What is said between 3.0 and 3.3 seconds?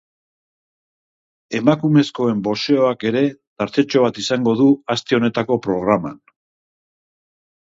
ere